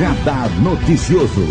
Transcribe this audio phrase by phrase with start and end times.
[0.00, 1.42] Radar Noticioso.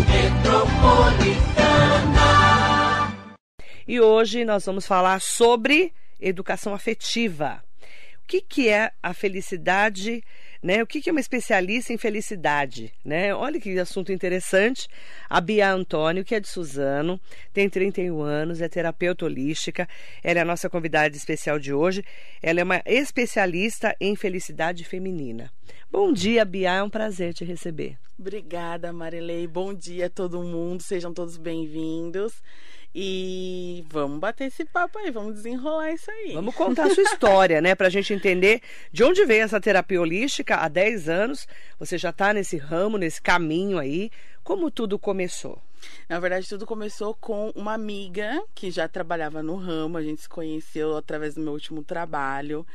[3.86, 7.62] E hoje nós vamos falar sobre educação afetiva.
[8.24, 10.24] O que, que é a felicidade
[10.62, 10.82] né?
[10.82, 12.92] O que, é uma especialista em felicidade?
[13.04, 13.34] Né?
[13.34, 14.88] Olha que assunto interessante.
[15.28, 17.20] A Bia Antônio, que é de Suzano,
[17.52, 19.88] tem 31 anos, é terapeuta holística.
[20.22, 22.04] Ela é a nossa convidada especial de hoje.
[22.42, 25.50] Ela é uma especialista em felicidade feminina.
[25.90, 26.74] Bom dia, Bia.
[26.74, 27.96] É um prazer te receber.
[28.18, 29.46] Obrigada, Marilei.
[29.46, 30.82] Bom dia a todo mundo.
[30.82, 32.34] Sejam todos bem-vindos.
[32.94, 36.32] E vamos bater esse papo aí, vamos desenrolar isso aí.
[36.32, 37.74] Vamos contar a sua história, né?
[37.74, 41.46] Pra gente entender de onde veio essa terapia holística há 10 anos.
[41.78, 44.10] Você já tá nesse ramo, nesse caminho aí.
[44.42, 45.62] Como tudo começou?
[46.08, 49.96] Na verdade, tudo começou com uma amiga que já trabalhava no ramo.
[49.96, 52.66] A gente se conheceu através do meu último trabalho.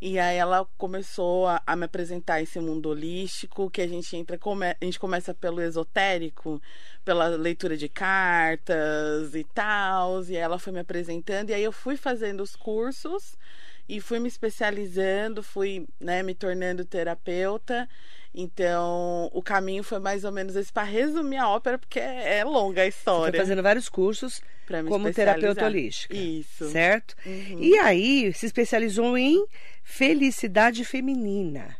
[0.00, 4.38] E aí ela começou a, a, me apresentar esse mundo holístico, que a gente entra,
[4.38, 6.62] come, a gente começa pelo esotérico,
[7.04, 10.22] pela leitura de cartas e tal.
[10.24, 13.36] E aí ela foi me apresentando, e aí eu fui fazendo os cursos
[13.88, 17.88] e fui me especializando, fui né, me tornando terapeuta.
[18.34, 22.44] Então, o caminho foi mais ou menos esse para resumir a ópera, porque é, é
[22.44, 23.32] longa a história.
[23.32, 24.42] Você foi fazendo vários cursos
[24.86, 26.14] como terapeuta holística.
[26.14, 26.68] Isso.
[26.68, 27.16] Certo?
[27.24, 27.58] Uhum.
[27.58, 29.44] E aí, se especializou em
[29.88, 31.74] felicidade feminina.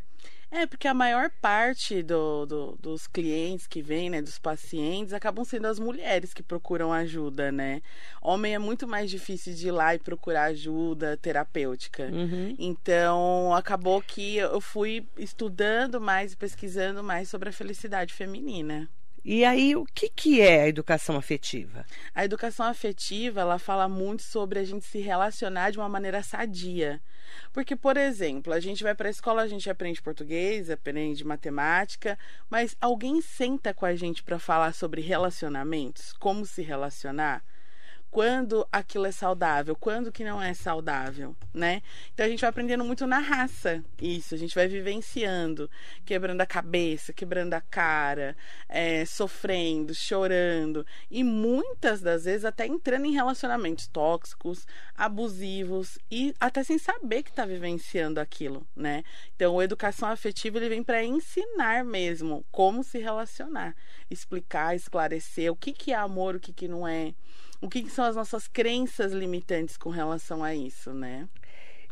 [0.50, 5.44] É, porque a maior parte do, do, dos clientes que vêm, né, dos pacientes, acabam
[5.44, 7.82] sendo as mulheres que procuram ajuda, né?
[8.22, 12.04] Homem é muito mais difícil de ir lá e procurar ajuda terapêutica.
[12.04, 12.56] Uhum.
[12.58, 18.88] Então, acabou que eu fui estudando mais e pesquisando mais sobre a felicidade feminina.
[19.24, 21.84] E aí, o que, que é a educação afetiva?
[22.14, 27.00] A educação afetiva, ela fala muito sobre a gente se relacionar de uma maneira sadia.
[27.52, 32.18] Porque, por exemplo, a gente vai para a escola, a gente aprende português, aprende matemática,
[32.48, 37.42] mas alguém senta com a gente para falar sobre relacionamentos, como se relacionar?
[38.10, 41.82] Quando aquilo é saudável, quando que não é saudável, né?
[42.12, 45.70] Então a gente vai aprendendo muito na raça isso, a gente vai vivenciando,
[46.04, 48.36] quebrando a cabeça, quebrando a cara,
[48.68, 56.64] é, sofrendo, chorando e muitas das vezes até entrando em relacionamentos tóxicos, abusivos e até
[56.64, 59.04] sem saber que está vivenciando aquilo, né?
[59.36, 63.76] Então a educação afetiva ele vem para ensinar mesmo como se relacionar,
[64.10, 67.12] explicar, esclarecer o que que é amor, o que que não é
[67.60, 71.28] o que, que são as nossas crenças limitantes com relação a isso, né?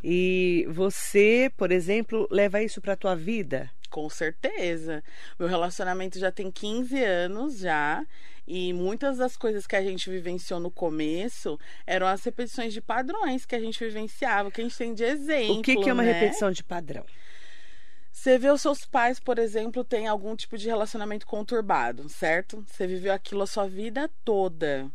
[0.03, 3.69] E você, por exemplo, leva isso para a tua vida?
[3.89, 5.03] Com certeza.
[5.39, 8.05] Meu relacionamento já tem 15 anos já.
[8.47, 13.45] E muitas das coisas que a gente vivenciou no começo eram as repetições de padrões
[13.45, 15.59] que a gente vivenciava, que a gente tem de exemplo.
[15.59, 16.13] O que, que é uma né?
[16.13, 17.05] repetição de padrão?
[18.09, 22.65] Você vê os seus pais, por exemplo, têm algum tipo de relacionamento conturbado, certo?
[22.67, 24.89] Você viveu aquilo a sua vida toda.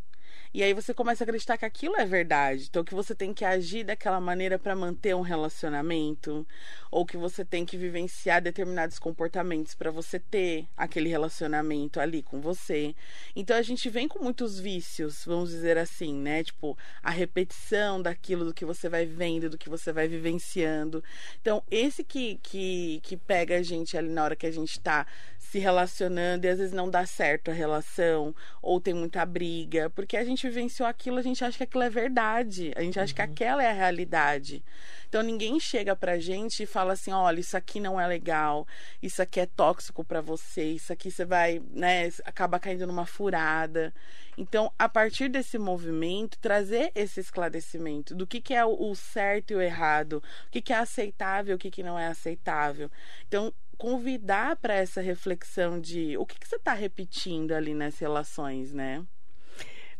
[0.54, 2.66] E aí você começa a acreditar que aquilo é verdade.
[2.68, 6.46] Então que você tem que agir daquela maneira para manter um relacionamento,
[6.90, 12.40] ou que você tem que vivenciar determinados comportamentos para você ter aquele relacionamento ali com
[12.40, 12.94] você.
[13.34, 16.44] Então a gente vem com muitos vícios, vamos dizer assim, né?
[16.44, 21.02] Tipo, a repetição daquilo do que você vai vendo, do que você vai vivenciando.
[21.40, 25.06] Então, esse que que que pega a gente ali na hora que a gente está
[25.52, 30.16] se relacionando e às vezes não dá certo a relação, ou tem muita briga, porque
[30.16, 33.16] a gente vivenciou aquilo, a gente acha que aquilo é verdade, a gente acha uhum.
[33.16, 34.64] que aquela é a realidade.
[35.06, 38.66] Então ninguém chega pra gente e fala assim: olha, isso aqui não é legal,
[39.02, 43.92] isso aqui é tóxico para você, isso aqui você vai, né, acaba caindo numa furada.
[44.38, 49.56] Então, a partir desse movimento, trazer esse esclarecimento do que, que é o certo e
[49.56, 52.90] o errado, o que, que é aceitável, o que, que não é aceitável.
[53.28, 53.52] Então,
[53.82, 59.04] convidar para essa reflexão de o que, que você está repetindo ali nas relações, né?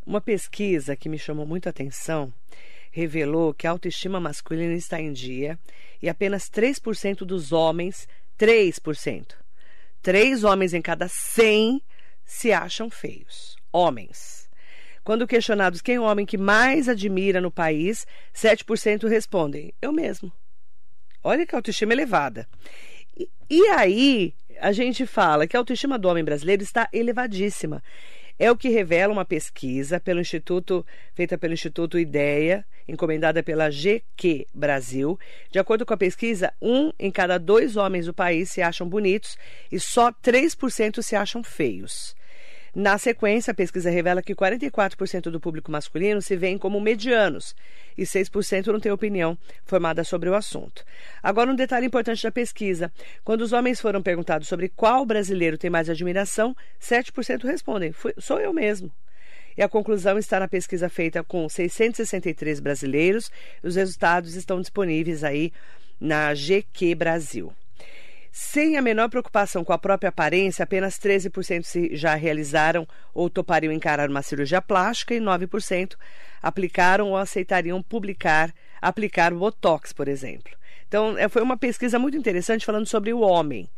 [0.07, 2.33] Uma pesquisa que me chamou muito a atenção
[2.93, 5.59] revelou que a autoestima masculina está em dia
[6.01, 8.07] e apenas 3% dos homens,
[8.39, 9.35] 3%,
[10.01, 11.83] 3 homens em cada 100
[12.25, 13.57] se acham feios.
[13.73, 14.49] Homens.
[15.03, 20.33] Quando questionados quem é o homem que mais admira no país, 7% respondem: eu mesmo.
[21.25, 22.49] Olha que autoestima elevada.
[23.17, 27.83] E, aí a gente fala que a autoestima do homem brasileiro está elevadíssima.
[28.39, 34.47] É o que revela uma pesquisa pelo Instituto, feita pelo Instituto Ideia, encomendada pela GQ
[34.55, 35.19] Brasil.
[35.51, 39.37] De acordo com a pesquisa, um em cada dois homens do país se acham bonitos
[39.71, 42.17] e só 3% se acham feios.
[42.75, 47.55] Na sequência, a pesquisa revela que 44% do público masculino se veem como medianos
[47.99, 50.83] e 6% não tem opinião formada sobre o assunto.
[51.23, 52.91] Agora, um detalhe importante da pesquisa:
[53.23, 58.55] quando os homens foram perguntados sobre qual brasileiro tem mais admiração, 7% respondem: sou eu
[58.55, 58.91] mesmo.
[59.55, 63.31] E a conclusão está na pesquisa feita com 663 brasileiros.
[63.63, 65.53] Os resultados estão disponíveis aí
[66.01, 67.53] na GQ Brasil.
[68.35, 73.71] Sem a menor preocupação com a própria aparência, apenas 13% se já realizaram ou topariam
[73.71, 75.97] encarar uma cirurgia plástica e 9%
[76.43, 78.51] aplicaram ou aceitariam publicar,
[78.81, 80.51] aplicar Botox, por exemplo.
[80.89, 83.69] Então, é, foi uma pesquisa muito interessante falando sobre o homem.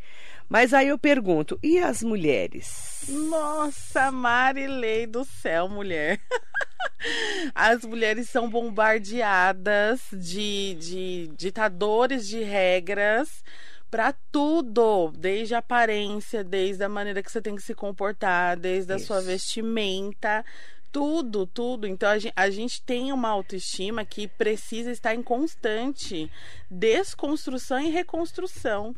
[0.48, 3.06] Mas aí eu pergunto, e as mulheres?
[3.08, 6.20] Nossa, Marilei do céu, mulher.
[7.54, 13.42] As mulheres são bombardeadas de, de ditadores de regras
[13.94, 18.92] para tudo, desde a aparência, desde a maneira que você tem que se comportar, desde
[18.92, 19.06] a Isso.
[19.06, 20.44] sua vestimenta,
[20.90, 21.86] tudo, tudo.
[21.86, 26.28] Então a gente, a gente, tem uma autoestima que precisa estar em constante
[26.68, 28.96] desconstrução e reconstrução.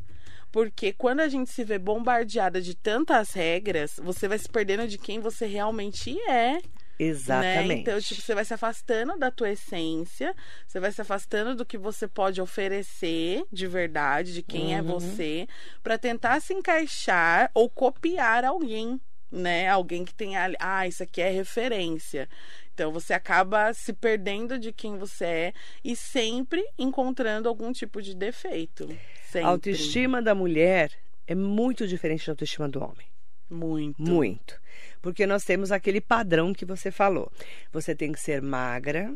[0.50, 4.96] Porque quando a gente se vê bombardeada de tantas regras, você vai se perdendo de
[4.96, 6.58] quem você realmente é.
[6.98, 7.68] Exatamente.
[7.68, 7.74] Né?
[7.74, 10.34] Então, tipo, você vai se afastando da tua essência,
[10.66, 14.88] você vai se afastando do que você pode oferecer de verdade, de quem é uhum.
[14.88, 15.48] é você,
[15.82, 19.00] para tentar se encaixar ou copiar alguém,
[19.30, 19.68] né?
[19.68, 22.28] Alguém que tenha, ah, isso aqui é referência.
[22.72, 25.52] Então você acaba se perdendo de quem você é
[25.82, 28.86] e sempre encontrando algum tipo de defeito.
[29.24, 29.46] Sempre.
[29.46, 30.92] A autoestima da mulher
[31.26, 33.06] é muito diferente da autoestima do homem.
[33.48, 34.02] Muito.
[34.02, 34.60] Muito.
[35.00, 37.30] Porque nós temos aquele padrão que você falou.
[37.72, 39.14] Você tem que ser magra,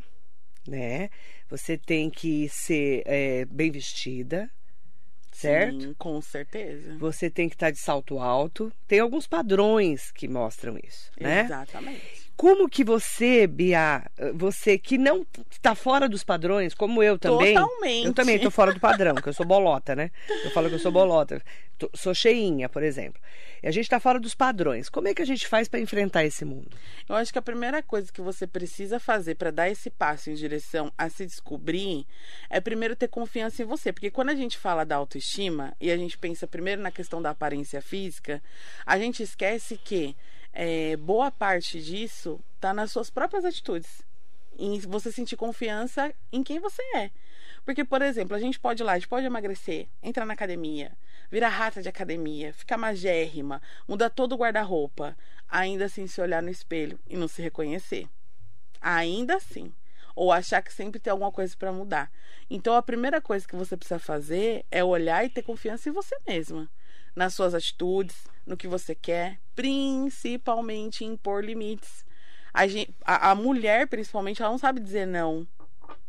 [0.66, 1.10] né?
[1.48, 4.48] Você tem que ser é, bem vestida,
[5.32, 5.80] certo?
[5.80, 6.96] Sim, com certeza.
[6.98, 8.72] Você tem que estar de salto alto.
[8.86, 11.42] Tem alguns padrões que mostram isso, né?
[11.42, 12.29] Exatamente.
[12.40, 14.02] Como que você, Bia,
[14.34, 17.54] você que não está fora dos padrões, como eu também.
[17.54, 18.06] Totalmente.
[18.06, 20.10] Eu também estou fora do padrão, que eu sou bolota, né?
[20.42, 21.42] Eu falo que eu sou bolota.
[21.76, 23.20] Tô, sou cheinha, por exemplo.
[23.62, 24.88] E a gente está fora dos padrões.
[24.88, 26.74] Como é que a gente faz para enfrentar esse mundo?
[27.06, 30.34] Eu acho que a primeira coisa que você precisa fazer para dar esse passo em
[30.34, 32.06] direção a se descobrir
[32.48, 33.92] é primeiro ter confiança em você.
[33.92, 37.28] Porque quando a gente fala da autoestima e a gente pensa primeiro na questão da
[37.28, 38.42] aparência física,
[38.86, 40.16] a gente esquece que
[40.52, 44.02] é, boa parte disso está nas suas próprias atitudes.
[44.58, 47.10] Em você sentir confiança em quem você é.
[47.64, 50.92] Porque, por exemplo, a gente pode ir lá, a gente pode emagrecer, entrar na academia,
[51.30, 55.16] virar rata de academia, ficar magérrima, mudar todo o guarda-roupa,
[55.48, 58.06] ainda assim se olhar no espelho e não se reconhecer.
[58.80, 59.72] Ainda assim.
[60.16, 62.10] Ou achar que sempre tem alguma coisa para mudar.
[62.50, 66.16] Então, a primeira coisa que você precisa fazer é olhar e ter confiança em você
[66.26, 66.68] mesma
[67.14, 72.04] nas suas atitudes, no que você quer, principalmente impor limites.
[72.52, 75.46] A, gente, a, a mulher, principalmente, ela não sabe dizer não.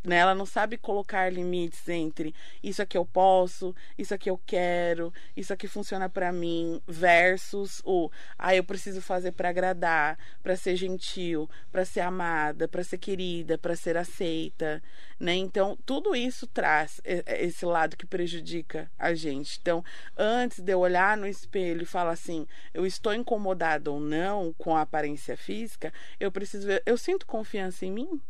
[0.03, 0.17] Né?
[0.17, 2.33] Ela não sabe colocar limites entre
[2.63, 8.09] isso aqui eu posso, isso aqui eu quero, isso aqui funciona para mim, versus o
[8.37, 13.57] ah, eu preciso fazer para agradar, para ser gentil, para ser amada, para ser querida,
[13.57, 14.81] para ser aceita,
[15.19, 15.35] né?
[15.35, 19.59] Então, tudo isso traz esse lado que prejudica a gente.
[19.61, 19.83] Então,
[20.17, 24.75] antes de eu olhar no espelho e falar assim, eu estou incomodada ou não com
[24.75, 28.21] a aparência física, eu preciso ver, eu sinto confiança em mim?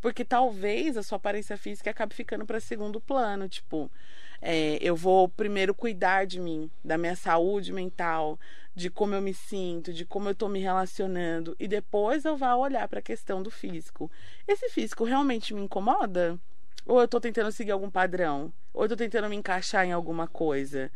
[0.00, 3.48] Porque talvez a sua aparência física acabe ficando para segundo plano.
[3.48, 3.90] Tipo,
[4.40, 8.38] é, eu vou primeiro cuidar de mim, da minha saúde mental,
[8.74, 11.54] de como eu me sinto, de como eu estou me relacionando.
[11.58, 14.10] E depois eu vou olhar para a questão do físico.
[14.48, 16.38] Esse físico realmente me incomoda?
[16.86, 18.52] Ou eu estou tentando seguir algum padrão?
[18.72, 20.90] Ou eu estou tentando me encaixar em alguma coisa?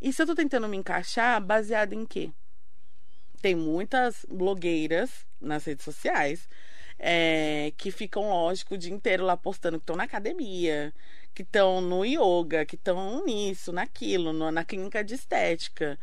[0.00, 2.30] E se eu estou tentando me encaixar, baseado em quê?
[3.42, 6.48] Tem muitas blogueiras nas redes sociais
[6.98, 10.92] é, que ficam, lógico, o dia inteiro lá postando que estão na academia,
[11.34, 15.98] que estão no yoga, que estão nisso, naquilo, no, na clínica de estética.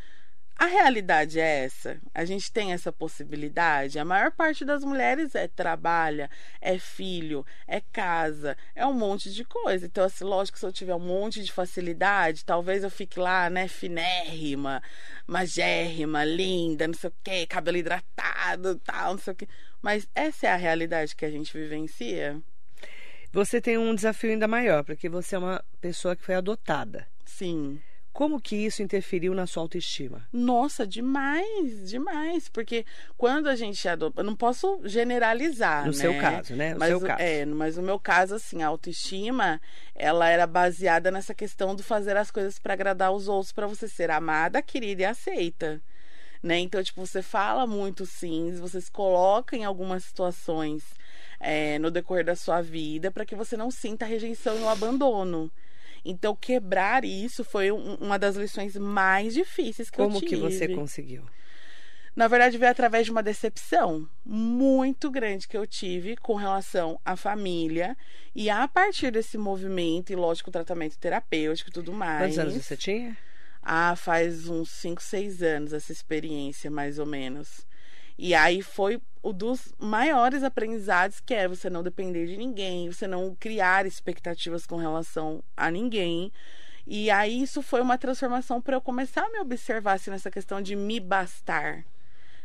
[0.56, 2.00] A realidade é essa.
[2.14, 3.98] A gente tem essa possibilidade.
[3.98, 6.30] A maior parte das mulheres é trabalha,
[6.62, 9.86] é filho, é casa, é um monte de coisa.
[9.86, 13.68] Então, assim, lógico se eu tiver um monte de facilidade, talvez eu fique lá, né,
[13.68, 14.82] finérrima,
[15.26, 19.48] magérrima, linda, não sei o quê, cabelo hidratado, tal, não sei o quê.
[19.84, 22.42] Mas essa é a realidade que a gente vivencia.
[23.34, 27.06] Você tem um desafio ainda maior, porque você é uma pessoa que foi adotada.
[27.26, 27.82] Sim.
[28.14, 30.26] Como que isso interferiu na sua autoestima?
[30.32, 32.48] Nossa, demais, demais.
[32.48, 32.86] Porque
[33.18, 34.22] quando a gente adota.
[34.22, 35.82] Eu não posso generalizar.
[35.82, 35.98] No né?
[35.98, 36.74] seu caso, né?
[36.74, 37.22] No mas, seu caso.
[37.22, 39.60] É, mas no meu caso, assim, a autoestima,
[39.96, 43.88] ela era baseada nessa questão de fazer as coisas para agradar os outros, para você
[43.88, 45.82] ser amada, querida e aceita.
[46.44, 46.60] Né?
[46.60, 50.84] Então, tipo, você fala muito sim, você se coloca em algumas situações
[51.40, 54.70] é, no decorrer da sua vida para que você não sinta a rejeição e o
[54.70, 55.50] abandono.
[56.06, 60.36] Então, quebrar isso foi um, uma das lições mais difíceis que Como eu tive.
[60.36, 61.24] que você conseguiu?
[62.16, 67.16] Na verdade, veio através de uma decepção muito grande que eu tive com relação à
[67.16, 67.98] família.
[68.36, 72.22] E a partir desse movimento, e lógico, tratamento terapêutico e tudo mais.
[72.22, 73.18] Quantos anos você tinha?
[73.64, 77.66] Ah, faz uns 5, 6 anos essa experiência, mais ou menos.
[78.18, 83.08] E aí foi o dos maiores aprendizados, que é você não depender de ninguém, você
[83.08, 86.32] não criar expectativas com relação a ninguém.
[86.86, 90.62] E aí isso foi uma transformação para eu começar a me observar assim, nessa questão
[90.62, 91.86] de me bastar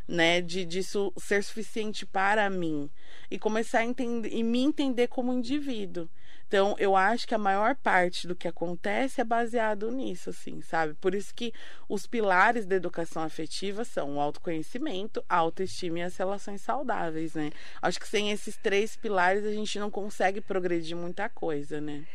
[0.09, 2.89] né, de disso ser suficiente para mim
[3.31, 6.09] e começar a entender e me entender como indivíduo.
[6.49, 10.95] Então, eu acho que a maior parte do que acontece é baseado nisso, assim, sabe?
[10.95, 11.53] Por isso que
[11.87, 17.51] os pilares da educação afetiva são o autoconhecimento, a autoestima e as relações saudáveis, né?
[17.83, 22.07] Acho que sem esses três pilares a gente não consegue progredir muita coisa, né?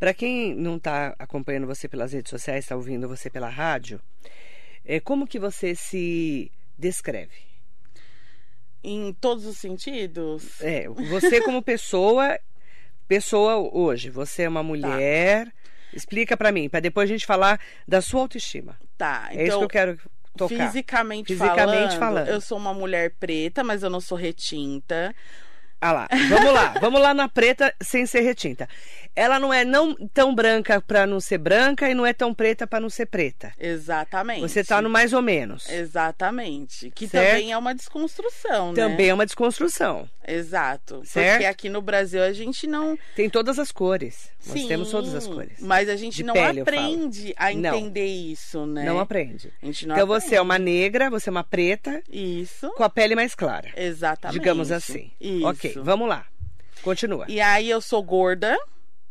[0.00, 4.00] Para quem não está acompanhando você pelas redes sociais, está ouvindo você pela rádio,
[4.86, 7.52] é como que você se descreve?
[8.82, 10.60] Em todos os sentidos?
[10.62, 12.38] É, você como pessoa,
[13.12, 15.44] pessoa hoje, você é uma mulher.
[15.46, 15.52] Tá.
[15.92, 18.78] Explica para mim, para depois a gente falar da sua autoestima.
[18.96, 19.40] Tá, então.
[19.40, 19.98] É isso que eu quero
[20.34, 20.66] tocar.
[20.66, 25.14] Fisicamente, Fisicamente falando, falando, eu sou uma mulher preta, mas eu não sou retinta.
[25.84, 28.68] Ah lá, vamos lá, vamos lá na preta sem ser retinta.
[29.16, 32.68] Ela não é não tão branca para não ser branca e não é tão preta
[32.68, 33.52] para não ser preta.
[33.58, 34.40] Exatamente.
[34.42, 35.68] Você tá no mais ou menos.
[35.68, 36.88] Exatamente.
[36.92, 37.32] Que Certo.
[37.32, 39.08] também é uma desconstrução, Também né?
[39.08, 40.08] é uma desconstrução.
[40.26, 41.02] Exato.
[41.04, 41.32] Certo.
[41.32, 42.98] Porque aqui no Brasil a gente não.
[43.16, 44.30] Tem todas as cores.
[44.46, 45.58] Nós Sim, temos todas as cores.
[45.60, 47.76] Mas a gente De não pele, aprende a Não.
[47.78, 48.84] entender isso, né?
[48.84, 49.52] Não aprende.
[49.62, 50.06] Não Então aprende.
[50.06, 52.70] você é uma negra, você é uma preta Isso.
[52.76, 53.70] com a pele mais clara.
[53.76, 54.38] Exatamente.
[54.38, 55.10] Digamos assim.
[55.20, 55.46] Isso.
[55.46, 56.26] Ok, vamos lá.
[56.82, 57.26] Continua.
[57.28, 58.58] E aí eu sou gorda,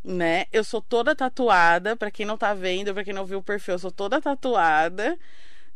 [0.03, 0.45] né?
[0.51, 3.75] Eu sou toda tatuada, pra quem não tá vendo, pra quem não viu o perfil,
[3.75, 5.17] eu sou toda tatuada,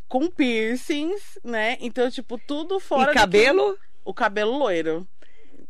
[0.08, 1.78] com piercings, né?
[1.80, 3.78] Então, tipo, tudo fora E do que- cabelo
[4.08, 5.08] O cabelo loiro,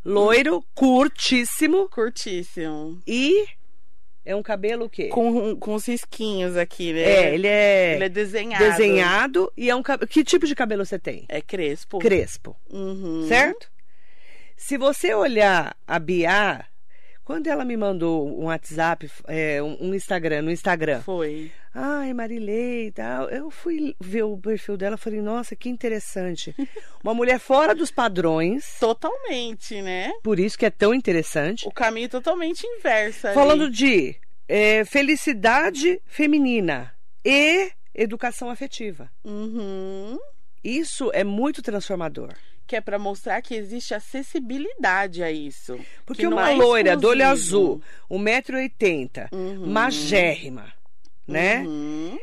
[0.06, 3.02] loiro, curtíssimo curtíssimo.
[3.08, 3.46] e
[4.24, 5.08] é um cabelo o quê?
[5.10, 7.02] Com, com os risquinhos aqui, né?
[7.02, 8.64] É, ele é, Ele é desenhado.
[8.64, 10.08] desenhado e é um cabelo.
[10.10, 11.26] Que tipo de cabelo você tem?
[11.30, 12.00] É crespo.
[12.00, 13.28] Crespo, Uhum.
[13.28, 13.70] certo?
[14.58, 16.66] Se você olhar a Bia,
[17.26, 21.52] quando ela me mandou um WhatsApp, é, um Instagram, no Instagram, Foi.
[21.74, 23.28] Ai, Marilei e tal.
[23.30, 26.56] Eu fui ver o perfil dela e falei, nossa, que interessante.
[27.04, 30.14] Uma mulher fora dos padrões, Totalmente, né?
[30.24, 31.68] por isso que é tão interessante.
[31.68, 33.28] O caminho totalmente inverso.
[33.28, 33.36] ali.
[33.36, 34.16] Falando de
[34.48, 36.94] é, felicidade feminina
[37.26, 39.10] e educação afetiva.
[39.24, 40.18] Uhum.
[40.68, 42.34] Isso é muito transformador.
[42.68, 45.80] Que é pra mostrar que existe acessibilidade a isso.
[46.06, 47.58] Porque uma é loira do olho exclusivo.
[47.58, 49.68] azul, 1,80m, Uhum.
[49.68, 50.74] magérrima,
[51.28, 51.60] né?
[51.60, 52.18] Uhum.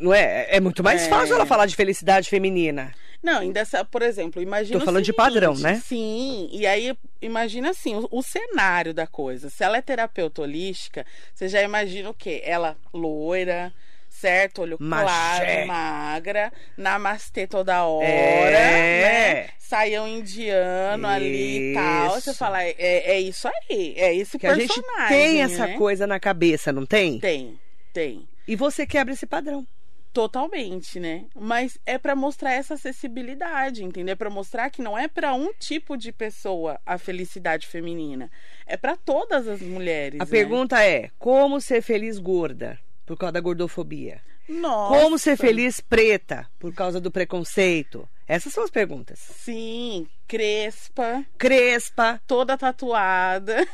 [0.00, 0.46] Não é?
[0.56, 1.08] É muito mais É.
[1.08, 2.94] fácil ela falar de felicidade feminina.
[3.22, 4.78] Não, ainda, por exemplo, imagina.
[4.78, 5.82] Tô o falando de seguinte, padrão, né?
[5.84, 9.50] Sim, e aí imagina assim, o, o cenário da coisa.
[9.50, 12.40] Se ela é terapeuta holística, você já imagina o quê?
[12.44, 13.72] Ela loira,
[14.18, 14.62] certo?
[14.62, 15.04] Olho Magé.
[15.04, 19.02] claro, magra, namastê toda hora, É.
[19.44, 19.48] né?
[19.58, 22.10] Saião indiano ali e tal.
[22.20, 22.38] Você Isso.
[22.38, 25.08] fala, é, é isso aí, é esse Que a gente personagem.
[25.08, 25.76] tem essa né?
[25.76, 27.18] coisa na cabeça, não tem?
[27.20, 27.58] Tem,
[27.92, 28.26] tem.
[28.46, 29.66] E você quebra esse padrão.
[30.10, 31.26] Totalmente, né?
[31.36, 34.14] Mas é pra mostrar essa acessibilidade, entendeu?
[34.14, 38.30] É pra mostrar que não é pra um tipo de pessoa a felicidade feminina.
[38.66, 40.18] É pra todas as mulheres.
[40.20, 40.30] A né?
[40.30, 42.78] pergunta é: como ser feliz gorda?
[43.08, 44.20] Por causa da gordofobia.
[44.48, 45.00] Nossa.
[45.00, 46.46] Como ser feliz preta?
[46.58, 48.08] Por causa do preconceito.
[48.26, 49.18] Essas são as perguntas.
[49.18, 53.66] Sim, crespa, Crespa, toda tatuada.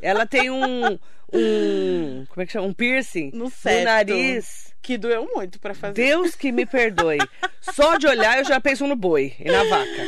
[0.00, 0.98] ela tem um.
[1.32, 2.66] um como é que chama?
[2.68, 3.84] Um piercing No septo.
[3.84, 4.73] nariz.
[4.84, 5.94] Que doeu muito pra fazer.
[5.94, 7.16] Deus que me perdoe.
[7.58, 10.02] Só de olhar eu já penso no boi e na vaca.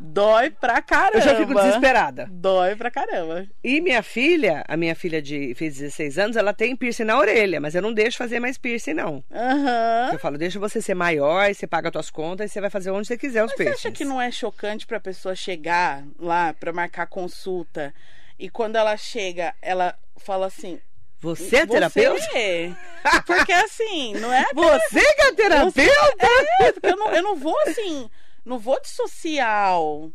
[0.00, 1.18] Dói pra caramba.
[1.18, 2.26] Eu já fico desesperada.
[2.28, 3.46] Dói pra caramba.
[3.62, 7.60] E minha filha, a minha filha de fez 16 anos, ela tem piercing na orelha,
[7.60, 9.22] mas eu não deixo fazer mais piercing, não.
[9.32, 10.10] Aham.
[10.12, 12.68] Eu falo, deixa você ser maior, e você paga as tuas contas e você vai
[12.68, 16.02] fazer onde você quiser os Mas você acha que não é chocante pra pessoa chegar
[16.18, 17.94] lá pra marcar consulta
[18.36, 20.80] e quando ela chega, ela fala assim:
[21.20, 22.20] Você é terapeuta?
[22.20, 22.74] Você?
[23.26, 24.44] Porque assim, não é.
[24.54, 26.26] Você que é terapeuta?
[26.60, 28.08] É, porque eu não, eu não vou assim,
[28.44, 30.10] não vou de social.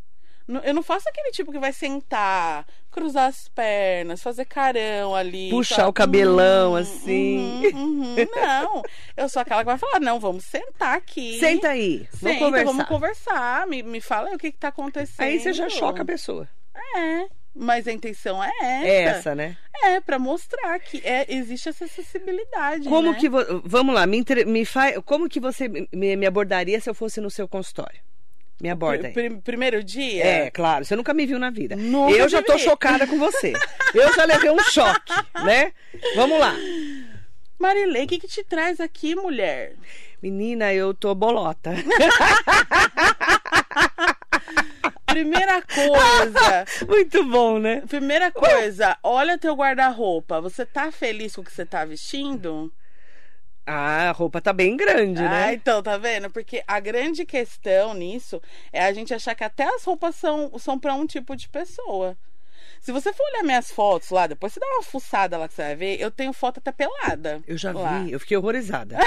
[0.63, 5.49] Eu não faço aquele tipo que vai sentar, cruzar as pernas, fazer carão ali.
[5.49, 7.61] Puxar o cabelão, Uhum, assim.
[7.73, 8.15] uhum, uhum.
[8.35, 8.81] Não,
[9.15, 11.39] eu sou aquela que vai falar, não, vamos sentar aqui.
[11.39, 12.05] Senta aí.
[12.13, 12.65] Vamos Senta, conversar.
[12.71, 13.67] vamos conversar.
[13.67, 15.25] Me, me fala aí o que, que tá acontecendo.
[15.25, 16.49] Aí você já choca a pessoa.
[16.97, 18.87] É, mas a intenção é essa.
[18.87, 19.57] É essa, né?
[19.83, 22.87] É, pra mostrar que é, existe essa acessibilidade.
[22.87, 23.17] Como né?
[23.19, 26.89] que vo- vamos lá, me, entre- me faz, como que você me, me abordaria se
[26.89, 27.99] eu fosse no seu consultório?
[28.61, 29.13] Me aborda aí.
[29.13, 30.23] Pri- pri- primeiro dia?
[30.23, 31.75] É, claro, você nunca me viu na vida.
[31.75, 32.59] Nunca eu já tô vi.
[32.59, 33.53] chocada com você.
[33.93, 35.11] Eu já levei um choque,
[35.43, 35.73] né?
[36.15, 36.53] Vamos lá.
[37.57, 39.73] Marilei, o que, que te traz aqui, mulher?
[40.21, 41.71] Menina, eu tô bolota.
[45.11, 46.65] Primeira coisa.
[46.87, 47.81] Muito bom, né?
[47.87, 50.41] Primeira coisa, olha teu guarda-roupa.
[50.41, 52.71] Você tá feliz com o que você tá vestindo?
[53.65, 55.53] Ah, a roupa tá bem grande, Ah, né?
[55.53, 56.29] então, tá vendo?
[56.31, 58.41] Porque a grande questão nisso
[58.73, 62.17] é a gente achar que até as roupas são, são pra um tipo de pessoa.
[62.81, 65.61] Se você for olhar minhas fotos lá, depois você dá uma fuçada lá que você
[65.61, 67.39] vai ver, eu tenho foto até pelada.
[67.47, 67.99] Eu já lá.
[67.99, 68.97] vi, eu fiquei horrorizada.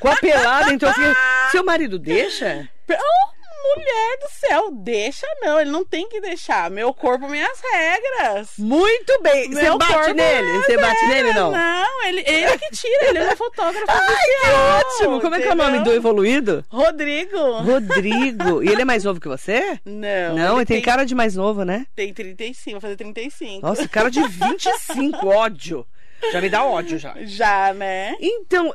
[0.00, 1.12] Com a pelada, então eu fiquei...
[1.52, 2.68] Seu marido deixa?
[2.90, 6.70] Oh, mulher do céu, deixa não, ele não tem que deixar.
[6.70, 8.50] Meu corpo, minhas regras.
[8.58, 9.50] Muito bem.
[9.50, 10.62] Você bate corpo, nele?
[10.62, 11.50] Você bate nele, não?
[11.50, 15.20] Não, ele, ele que tira, ele é fotógrafo Ai, que oficial, ótimo!
[15.20, 16.64] Como é que é o nome do evoluído?
[16.68, 17.38] Rodrigo.
[17.62, 18.62] Rodrigo.
[18.62, 19.78] E ele é mais novo que você?
[19.84, 21.86] Não, Não, ele tem cara de mais novo, né?
[21.94, 23.66] Tem 35, vai fazer 35.
[23.66, 25.86] Nossa, cara de 25, ódio.
[26.32, 27.14] Já me dá ódio já.
[27.24, 28.16] Já, né?
[28.20, 28.74] Então,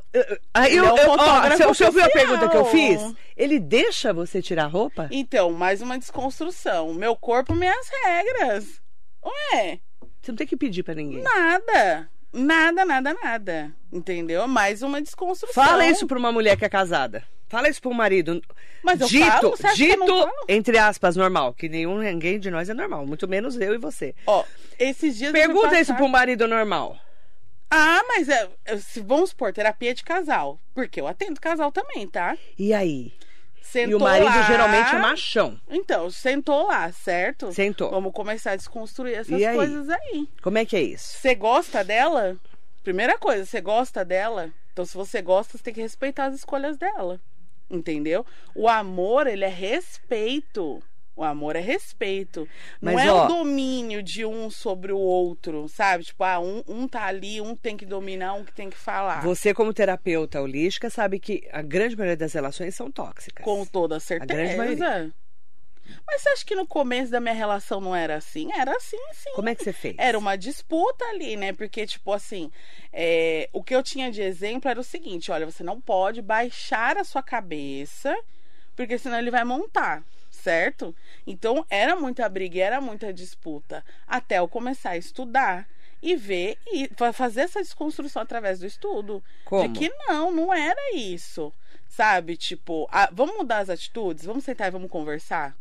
[0.53, 3.01] aí eu, é um eu- ó, você, você ouviu a pergunta que eu fiz?
[3.36, 5.08] Ele deixa você tirar a roupa?
[5.12, 6.94] Então, mais uma desconstrução.
[6.94, 8.82] Meu corpo, minhas regras.
[9.53, 9.79] Ué,
[10.22, 11.22] Você não tem que pedir pra ninguém.
[11.22, 12.10] nada.
[12.32, 13.72] Nada, nada, nada.
[13.91, 14.48] Entendeu?
[14.48, 15.63] Mais uma desconstrução.
[15.63, 17.24] Fala isso pra uma mulher que é casada.
[17.48, 18.39] Fala isso pro marido.
[18.84, 19.50] Mas eu dito, falo?
[19.58, 20.32] Você acha que eu não dito, falo?
[20.48, 21.51] entre aspas, normal.
[21.56, 23.08] Que nenhum, ninguém de nós é normal.
[23.08, 24.13] Muito menos eu e você.
[24.27, 24.44] Ó,
[24.77, 25.32] esses dias.
[25.32, 26.96] Pergunta isso passar- pro marido normal.
[27.69, 30.59] Ah, mas é, é, se vamos supor, terapia de casal.
[30.73, 32.38] Porque eu atendo casal também, tá?
[32.57, 33.13] E aí?
[33.61, 34.41] Sentou e o marido lá...
[34.43, 35.61] geralmente é machão.
[35.69, 37.51] Então, sentou lá, certo?
[37.53, 37.91] Sentou.
[37.91, 39.55] Vamos começar a desconstruir essas aí?
[39.55, 40.27] coisas aí.
[40.41, 41.19] Como é que é isso?
[41.19, 42.35] Você gosta dela?
[42.83, 44.51] Primeira coisa, você gosta dela?
[44.73, 47.22] Então, se você gosta, você tem que respeitar as escolhas dela.
[47.70, 48.25] Entendeu?
[48.55, 50.81] O amor, ele é respeito.
[51.20, 52.48] O amor é respeito.
[52.82, 56.05] Não Mas, é ó- o domínio de um sobre o outro, sabe?
[56.05, 59.22] Tipo, ah, um, um tá ali, um tem que dominar, um que tem que falar.
[59.22, 63.44] Você, como terapeuta holística, sabe que a grande maioria das relações são tóxicas.
[63.44, 64.34] Com toda certeza.
[64.34, 65.14] grande maioria.
[66.08, 68.50] Mas você acha que no começo da minha relação não era assim?
[68.53, 69.34] Era assim, sim.
[69.36, 69.96] Como é que você fez?
[69.98, 71.51] Era uma disputa ali, né?
[71.51, 72.50] Porque, tipo assim,
[72.94, 76.96] é, o que eu tinha de exemplo era o seguinte: olha, você não pode baixar
[76.96, 78.16] a sua cabeça,
[78.74, 80.01] porque senão ele vai montar,
[80.39, 80.95] certo?
[81.27, 83.83] Então era muita briga, era muita disputa.
[84.07, 85.67] Até eu começar a estudar
[86.01, 89.23] e ver e fa- fazer essa desconstrução através do estudo.
[89.45, 89.67] Como?
[89.71, 91.51] De que não, não era isso.
[91.87, 92.37] Sabe?
[92.37, 94.23] Tipo, ah, vamos mudar as atitudes?
[94.25, 95.55] Vamos sentar e vamos conversar?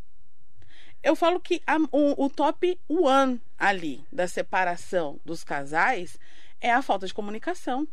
[1.02, 6.18] Eu falo que a- o, o top one ali da separação dos casais
[6.60, 7.86] é a falta de comunicação.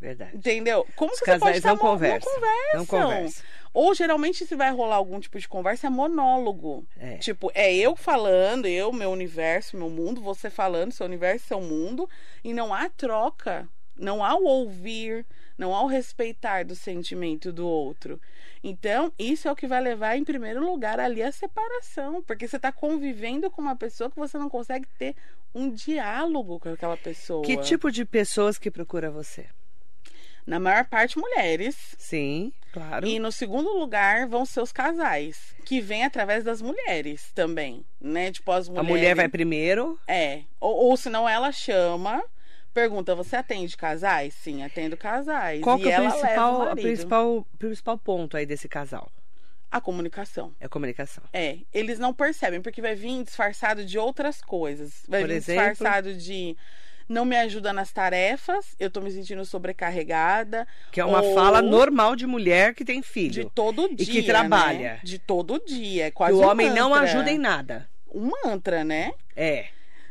[0.00, 0.36] Verdade.
[0.36, 0.86] Entendeu?
[0.94, 2.32] Como Os que você pode casais não mo- conversam.
[2.32, 2.78] Não conversam.
[2.78, 3.44] Não conversam.
[3.74, 6.86] Ou geralmente se vai rolar algum tipo de conversa é monólogo.
[6.98, 7.16] É.
[7.18, 12.08] Tipo, é eu falando, eu, meu universo, meu mundo, você falando, seu universo, seu mundo,
[12.44, 17.66] e não há troca, não há o ouvir, não há o respeitar do sentimento do
[17.66, 18.20] outro.
[18.62, 22.56] Então, isso é o que vai levar em primeiro lugar ali a separação, porque você
[22.56, 25.14] está convivendo com uma pessoa que você não consegue ter
[25.54, 27.44] um diálogo com aquela pessoa.
[27.44, 29.46] Que tipo de pessoas que procura você?
[30.48, 33.06] Na maior parte mulheres, Sim, claro.
[33.06, 38.32] E no segundo lugar vão ser os casais, que vêm através das mulheres também, né?
[38.32, 38.88] Tipo, as A mulheres.
[38.88, 40.00] mulher vai primeiro.
[40.08, 40.40] É.
[40.58, 42.24] Ou, ou senão ela chama,
[42.72, 44.32] pergunta: você atende casais?
[44.34, 45.60] Sim, atendo casais.
[45.60, 46.82] Qual e que é o o principal, a marido.
[46.82, 49.12] principal, principal ponto aí desse casal?
[49.70, 50.54] A comunicação.
[50.58, 51.22] É a comunicação.
[51.30, 55.02] É, eles não percebem, porque vai vir disfarçado de outras coisas.
[55.06, 55.68] Vai Por vir exemplo?
[55.68, 56.56] disfarçado de
[57.08, 60.66] não me ajuda nas tarefas, eu tô me sentindo sobrecarregada.
[60.92, 63.50] Que é uma ou fala normal de mulher que tem De filho.
[63.54, 64.06] todo dia.
[64.06, 64.78] que trabalha.
[64.94, 65.00] né?
[65.02, 66.06] De todo dia.
[66.06, 67.88] É Que quase o um homem não ajuda em nada.
[68.12, 69.12] um mantra, né?
[69.34, 69.66] É.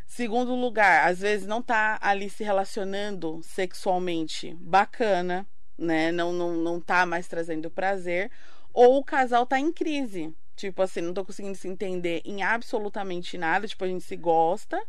[0.06, 5.46] Segundo lugar, às vezes não tá ali se relacionando sexualmente bacana,
[5.78, 6.12] né?
[6.12, 8.32] Não, não, não tá mais trazendo prazer.
[8.74, 10.34] Ou o casal tá em crise.
[10.56, 13.68] Tipo assim, não tô conseguindo se entender em absolutamente nada.
[13.68, 14.82] Tipo, a gente se gosta,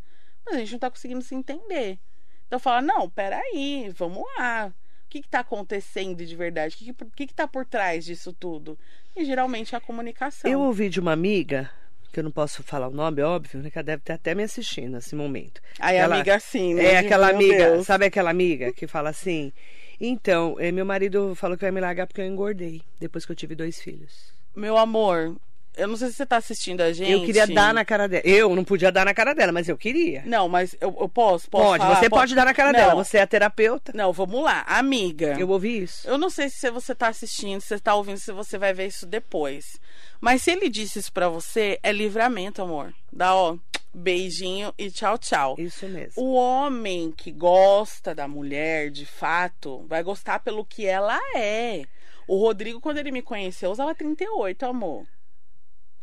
[0.46, 1.98] mas a gente não tá conseguindo se entender.
[2.46, 4.72] Então fala, não, peraí, vamos lá.
[5.06, 6.74] O que que tá acontecendo de verdade?
[6.74, 8.78] O que que, o que que tá por trás disso tudo?
[9.16, 10.50] E geralmente é a comunicação.
[10.50, 11.70] Eu ouvi de uma amiga
[12.12, 13.70] que eu não posso falar o nome, óbvio, né?
[13.70, 15.60] Que ela deve estar até me assistindo nesse momento.
[15.78, 16.84] Aí, Ela- amiga, assim, né?
[16.94, 17.86] É aquela amiga, Deus.
[17.86, 19.52] sabe aquela amiga que fala assim?
[20.00, 23.36] Então, eh, meu marido falou que vai me largar porque eu engordei depois que eu
[23.36, 24.32] tive dois filhos.
[24.54, 25.36] Meu amor,
[25.78, 27.10] eu não sei se você tá assistindo a gente.
[27.12, 28.22] Eu queria dar na cara dela.
[28.26, 30.22] Eu não podia dar na cara dela, mas eu queria.
[30.26, 31.48] Não, mas eu, eu posso?
[31.48, 31.96] posso Pode, falar?
[32.00, 32.78] você Po- pode dar na cara Não.
[32.78, 32.94] dela.
[33.04, 33.92] Você é a terapeuta.
[33.94, 34.62] Não, vamos lá.
[34.66, 35.36] Amiga.
[35.38, 36.06] Eu ouvi isso.
[36.08, 38.86] Eu não sei se você tá assistindo, se você tá ouvindo, se você vai ver
[38.88, 39.78] isso depois.
[40.20, 42.92] Mas se ele disse isso pra você, é livramento, amor.
[43.12, 43.56] Dá, ó,
[43.94, 45.54] beijinho e tchau, tchau.
[45.58, 46.22] Isso mesmo.
[46.22, 51.84] O homem que gosta da mulher, de fato, vai gostar pelo que ela é.
[52.26, 55.06] O Rodrigo, quando ele me conheceu, usava 38, amor.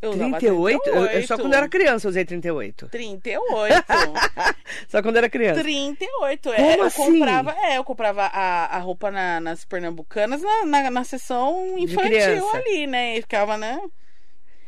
[0.05, 0.89] Eu usava 38?
[0.89, 1.41] Eu, eu só 38.
[1.41, 2.87] quando eu era criança eu usei 38.
[2.89, 3.73] 38.
[4.89, 5.61] Só quando eu era criança.
[5.61, 6.55] 38, é.
[6.55, 7.19] Como eu assim?
[7.19, 12.49] comprava, é, eu comprava a, a roupa na- nas pernambucanas na, na, na sessão infantil
[12.53, 13.17] ali, né?
[13.17, 13.79] E ficava, né?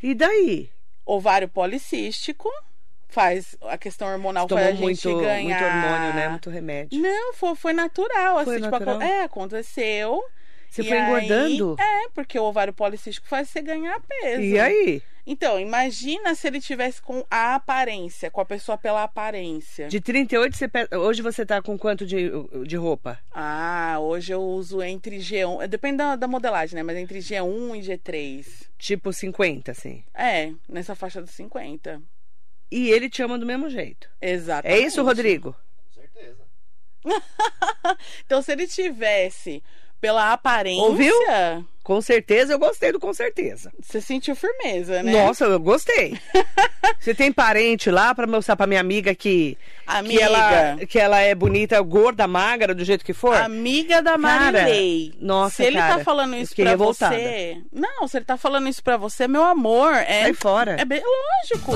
[0.02, 0.70] E daí?
[1.06, 2.50] Ovário policístico,
[3.08, 5.60] faz a questão hormonal faz a gente muito, ganhar.
[5.62, 6.30] muito hormônio, né?
[6.30, 7.00] Muito remédio.
[7.02, 8.96] Não, foi, foi natural, Foi assim, tipo, natural?
[8.96, 10.22] aco- é, aconteceu.
[10.70, 11.76] Você foi aí- engordando?
[11.80, 14.42] é, porque o ovário policístico faz você ganhar peso.
[14.42, 15.02] E aí?
[15.30, 19.90] Então, imagina se ele tivesse com a aparência, com a pessoa pela aparência.
[19.90, 22.30] De 38, você pe- hoje você tá com quanto de,
[22.66, 23.20] de roupa?
[23.34, 26.84] Ah, hoje eu uso entre G1, é, depende da, da modelagem, né?
[26.84, 28.68] Mas entre G1 e G3.
[28.78, 30.02] Tipo 50, assim.
[30.14, 32.02] É, nessa faixa dos 50.
[32.72, 34.10] E ele te ama do mesmo jeito.
[34.22, 34.82] Exatamente.
[34.82, 35.54] É isso, Rodrigo?
[35.94, 36.38] Com certeza.
[38.26, 39.64] Então, se ele tivesse
[40.00, 41.14] pela aparência, Ouviu?
[41.88, 43.72] Com certeza, eu gostei do com certeza.
[43.82, 45.10] você sentiu firmeza, né?
[45.24, 46.20] Nossa, eu gostei.
[47.00, 50.22] Você tem parente lá pra mostrar pra minha amiga que, que, Amiga.
[50.22, 53.36] ela, que ela é bonita, gorda, magra, do jeito que for?
[53.36, 55.14] Amiga da Cara, Marilei.
[55.20, 57.16] nossa, Se ele cara, tá falando isso revoltada.
[57.16, 57.58] você.
[57.72, 60.24] Não, se ele tá falando isso pra você, meu amor, é.
[60.24, 60.76] Sai fora.
[60.80, 61.72] É bem lógico.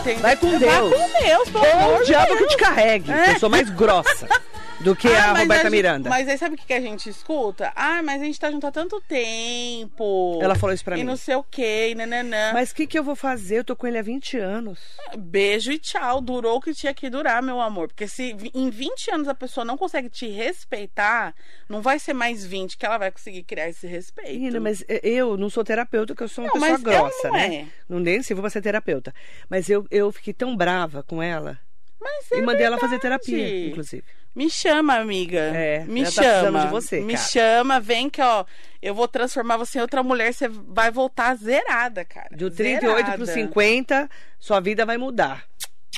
[0.00, 0.20] Entendeu?
[0.22, 0.94] Vai com Vai Deus.
[0.94, 2.50] com Deus, pelo Ou amor o de diabo que Deus.
[2.52, 3.10] te carregue.
[3.12, 3.34] É.
[3.34, 4.28] Eu sou mais grossa
[4.80, 6.08] do que Ah, a Roberta gente- Miranda.
[6.08, 7.72] Mas aí sabe o que que a gente escuta?
[7.74, 10.38] Ah, mas a gente tá junto há tanto tempo.
[10.40, 11.04] Ela falou isso pra e mim.
[11.06, 12.52] não sei o que, nananã.
[12.52, 13.58] Mas o que, que eu vou fazer?
[13.58, 14.78] Eu tô com ele há 20 anos.
[15.16, 16.20] Beijo e tchau.
[16.20, 17.88] Durou o que tinha que durar, meu amor.
[17.88, 21.34] Porque se em 20 anos a pessoa não consegue te respeitar,
[21.68, 24.32] não vai ser mais 20 que ela vai conseguir criar esse respeito.
[24.32, 27.34] Menina, mas eu não sou terapeuta, que eu sou uma Não, pessoa ela grossa, não
[27.34, 27.54] né?
[27.54, 27.66] é.
[27.88, 29.12] Não nem sirvo pra ser terapeuta.
[29.48, 31.58] Mas eu, eu fiquei tão brava com ela.
[32.00, 33.24] Mas e é mandei ela fazer verdade.
[33.24, 34.04] terapia, inclusive.
[34.34, 35.38] Me chama, amiga.
[35.40, 36.66] É, me tá chama.
[36.66, 37.26] de você, Me cara.
[37.26, 38.44] chama, vem que, ó,
[38.80, 42.28] eu vou transformar você em outra mulher, você vai voltar zerada, cara.
[42.36, 43.48] Do 38 pro Zerada.
[43.48, 45.44] 50, sua vida vai mudar.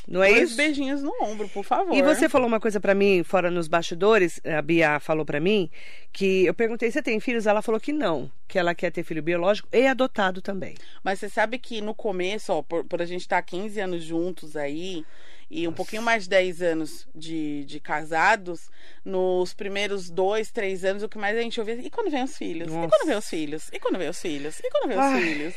[0.08, 0.56] Não é Dois isso?
[0.56, 1.94] beijinhos no ombro, por favor.
[1.94, 5.68] E você falou uma coisa pra mim, fora nos bastidores, a Bia falou pra mim,
[6.12, 7.46] que eu perguntei, você tem filhos?
[7.46, 10.74] Ela falou que não, que ela quer ter filho biológico e adotado também.
[11.04, 14.56] Mas você sabe que no começo, ó, por, por a gente estar 15 anos juntos
[14.56, 15.04] aí,
[15.50, 18.70] e um pouquinho mais de 10 anos de, de casados,
[19.04, 22.36] nos primeiros dois, três anos, o que mais a gente ouvia, e quando vem os
[22.36, 22.68] filhos?
[22.72, 22.88] E Nossa.
[22.88, 23.68] quando vem os filhos?
[23.72, 24.60] E quando vem os filhos?
[24.60, 25.20] E quando vem os Ai.
[25.20, 25.54] filhos?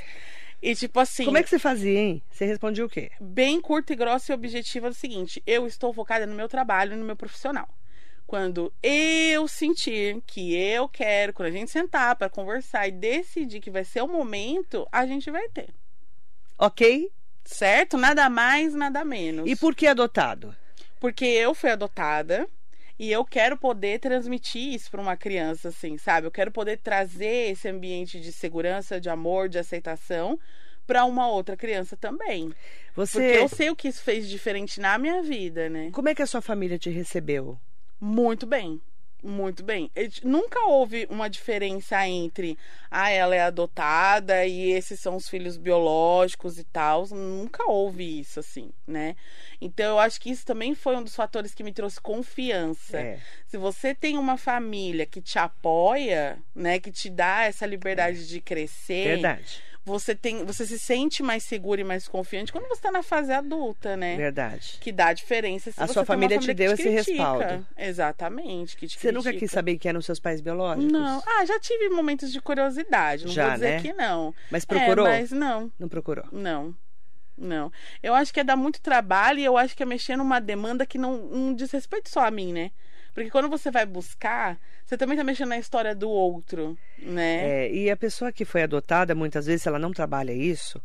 [0.62, 2.24] E tipo assim, Como é que você fazia, hein?
[2.32, 3.12] Você respondia o quê?
[3.20, 6.94] bem curta e grossa e objetiva é o seguinte: eu estou focada no meu trabalho
[6.94, 7.68] e no meu profissional.
[8.26, 13.70] Quando eu sentir que eu quero, quando a gente sentar para conversar e decidir que
[13.70, 15.70] vai ser o momento, a gente vai ter.
[16.58, 17.12] Ok?
[17.44, 17.98] Certo?
[17.98, 19.50] Nada mais, nada menos.
[19.50, 20.56] E por que adotado?
[21.00, 22.48] Porque eu fui adotada
[22.98, 26.28] e eu quero poder transmitir isso para uma criança, assim, sabe?
[26.28, 30.40] Eu quero poder trazer esse ambiente de segurança, de amor, de aceitação
[30.86, 32.54] para uma outra criança também.
[32.94, 33.38] Porque Você.
[33.38, 35.90] eu sei o que isso fez diferente na minha vida, né?
[35.92, 37.58] Como é que a sua família te recebeu?
[38.00, 38.82] Muito bem.
[39.24, 39.90] Muito bem.
[40.22, 42.58] Nunca houve uma diferença entre
[42.92, 47.08] ah, ela é adotada e esses são os filhos biológicos e tal.
[47.08, 49.16] Nunca houve isso, assim, né?
[49.62, 53.00] Então eu acho que isso também foi um dos fatores que me trouxe confiança.
[53.00, 53.20] É.
[53.48, 58.42] Se você tem uma família que te apoia, né, que te dá essa liberdade de
[58.42, 59.64] crescer, Verdade.
[59.86, 63.32] Você tem, você se sente mais seguro e mais confiante quando você está na fase
[63.34, 64.16] adulta, né?
[64.16, 64.78] Verdade.
[64.80, 67.12] Que dá diferença se A você sua uma família te deu esse critica.
[67.12, 67.68] respaldo.
[67.78, 69.46] Exatamente, que te Você nunca critica.
[69.46, 70.92] quis saber quem eram seus pais biológicos?
[70.92, 71.22] Não.
[71.26, 73.26] Ah, já tive momentos de curiosidade.
[73.26, 73.82] Não Já, vou dizer né?
[73.82, 74.34] que não.
[74.52, 75.08] Mas procurou?
[75.08, 76.26] É, mas não, Não procurou.
[76.32, 76.76] não.
[77.36, 77.72] Não.
[78.04, 80.86] Eu acho que é dar muito trabalho e eu acho que é mexer numa demanda
[80.86, 82.70] que não, não diz respeito só a mim, né?
[83.14, 87.66] Porque quando você vai buscar, você também tá mexendo na história do outro, né?
[87.66, 90.82] É, e a pessoa que foi adotada, muitas vezes, se ela não trabalha isso,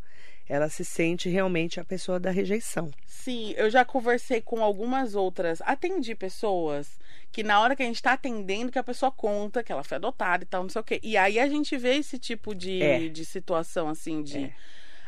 [0.48, 2.90] ela se sente realmente a pessoa da rejeição.
[3.06, 6.98] Sim, eu já conversei com algumas outras, atendi pessoas
[7.30, 9.96] que na hora que a gente tá atendendo, que a pessoa conta que ela foi
[9.96, 10.98] adotada e tal, não sei o quê.
[11.02, 13.08] E aí a gente vê esse tipo de, É.
[13.08, 14.44] de situação, assim, de.
[14.44, 14.54] É.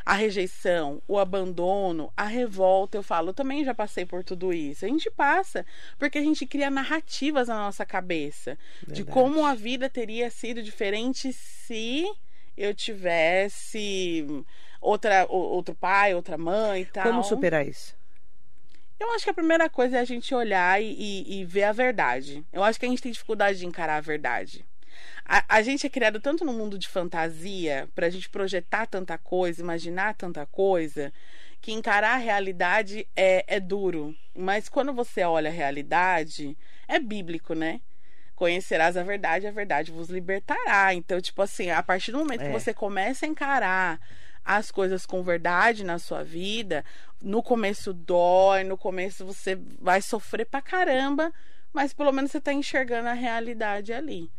[0.05, 2.97] a rejeição, o abandono, a revolta.
[2.97, 4.85] Eu falo, eu também já passei por tudo isso.
[4.85, 5.65] A gente passa
[5.97, 11.31] porque a gente cria narrativas na nossa cabeça de como a vida teria sido diferente
[11.33, 12.05] se
[12.57, 14.25] eu tivesse
[14.79, 17.03] outra, outro pai, outra mãe e tal.
[17.03, 17.95] Como superar isso?
[18.99, 21.71] Eu acho que a primeira coisa é a gente olhar e, e, e ver a
[21.71, 22.45] verdade.
[22.53, 24.63] Eu acho que a gente tem dificuldade de encarar a verdade.
[25.25, 29.61] A, a, gente é criado tanto no mundo de fantasia, pra gente projetar tanta coisa,
[29.61, 31.13] imaginar tanta coisa,
[31.61, 34.15] que encarar a realidade é, é duro.
[34.35, 37.79] Mas quando você olha a realidade, é bíblico, né?
[38.35, 40.93] Conhecerás a verdade, a verdade vos libertará.
[40.93, 42.47] Então, tipo assim, a partir do momento é.
[42.47, 43.99] que você começa a encarar
[44.43, 46.83] as coisas com verdade na sua vida,
[47.21, 51.31] no começo dói, no começo você vai sofrer pra caramba,
[51.71, 54.29] mas pelo menos você tá enxergando a realidade ali.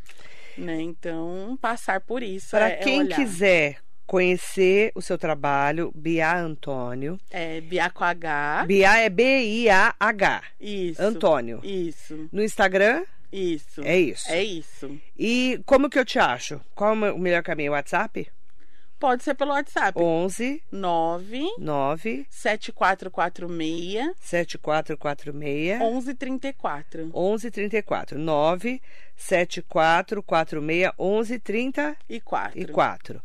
[0.57, 0.81] Né?
[0.81, 2.51] Então, passar por isso.
[2.51, 7.19] Para é, quem é quiser conhecer o seu trabalho, Bia Antônio.
[7.31, 8.65] É, Bia com H.
[8.67, 10.43] Bia é B-I-A-H.
[10.61, 11.03] Isso.
[11.03, 11.61] Antônio.
[11.63, 12.29] Isso.
[12.31, 13.05] No Instagram?
[13.33, 13.81] Isso.
[13.83, 14.31] É isso.
[14.31, 15.01] É isso.
[15.19, 16.61] E como que eu te acho?
[16.75, 17.73] Qual é o melhor caminho?
[17.73, 18.31] WhatsApp?
[19.03, 20.01] Pode ser pelo WhatsApp.
[20.01, 27.07] 11 9 9 7446 7446 1134.
[27.07, 28.81] 1134 9
[29.17, 32.61] 7446 1134.
[32.61, 33.21] E 4.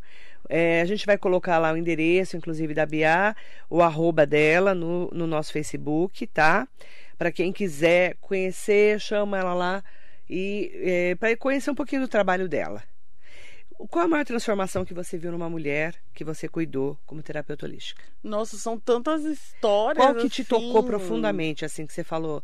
[0.49, 3.35] É, a gente vai colocar lá o endereço, inclusive da Bia,
[3.69, 6.67] o arroba dela no, no nosso Facebook, tá?
[7.19, 9.83] Para quem quiser conhecer, chama ela lá
[10.27, 12.81] e é, para conhecer um pouquinho do trabalho dela.
[13.89, 18.01] Qual a maior transformação que você viu numa mulher que você cuidou como terapeuta holística?
[18.23, 20.03] Nossa, são tantas histórias.
[20.03, 20.49] Qual que te assim...
[20.49, 22.43] tocou profundamente, assim, que você falou?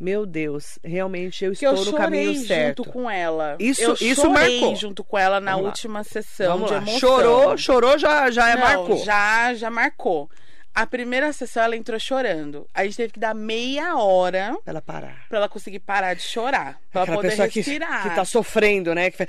[0.00, 2.82] Meu Deus, realmente eu que estou eu no caminho certo.
[2.82, 3.56] junto com ela.
[3.60, 4.74] Isso, eu isso chorei marcou.
[4.74, 5.68] junto com ela na Vamos lá.
[5.70, 6.80] última sessão Vamos de lá.
[6.80, 6.98] emoção.
[6.98, 9.04] Chorou, chorou, já, já é Não, marcou.
[9.04, 10.28] Já, já marcou.
[10.74, 12.66] A primeira sessão ela entrou chorando.
[12.72, 15.26] A gente teve que dar meia hora Pra ela parar.
[15.28, 16.80] pra ela conseguir parar de chorar.
[16.90, 18.02] Pra ela Aquela poder pessoa que, respirar.
[18.08, 19.10] que tá sofrendo, né?
[19.10, 19.26] Que.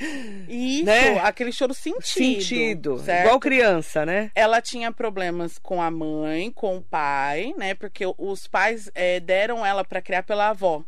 [0.48, 1.20] Isso, né?
[1.20, 2.06] aquele choro sentido.
[2.06, 3.00] Sentido.
[3.00, 3.26] certo?
[3.26, 4.32] Igual criança, né?
[4.34, 7.74] Ela tinha problemas com a mãe, com o pai, né?
[7.74, 10.82] Porque os pais eh, deram ela pra criar pela avó.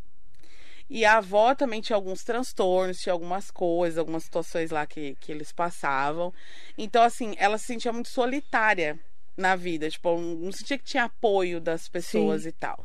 [0.90, 5.32] E a avó também tinha alguns transtornos, tinha algumas coisas, algumas situações lá que, que
[5.32, 6.32] eles passavam.
[6.78, 8.98] Então, assim, ela se sentia muito solitária
[9.36, 9.90] na vida.
[9.90, 12.50] Tipo, não sentia que tinha apoio das pessoas Sim.
[12.50, 12.84] e tal.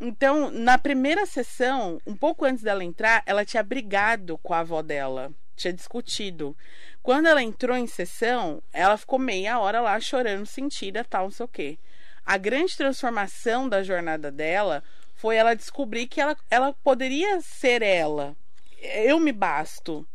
[0.00, 4.82] Então, na primeira sessão, um pouco antes dela entrar, ela tinha brigado com a avó
[4.82, 5.32] dela.
[5.56, 6.54] Tinha discutido.
[7.02, 11.44] Quando ela entrou em sessão, ela ficou meia hora lá chorando, sentida, tal, não sei
[11.44, 11.78] o quê.
[12.26, 14.82] A grande transformação da jornada dela
[15.14, 18.36] foi ela descobrir que ela, ela poderia ser ela.
[18.82, 20.06] Eu me basto.